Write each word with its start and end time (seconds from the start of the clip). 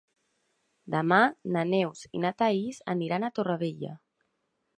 Demà 0.95 1.19
na 1.57 1.63
Neus 1.73 2.01
i 2.07 2.23
na 2.25 2.33
Thaís 2.41 2.81
aniran 2.95 3.27
a 3.27 3.31
Torrevella. 3.37 3.95